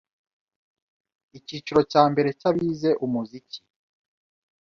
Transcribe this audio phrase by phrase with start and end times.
[1.37, 3.59] Icyiciro cya mbere cy’abize umuziki